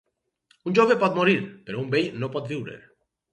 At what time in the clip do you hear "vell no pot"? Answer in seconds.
1.97-2.51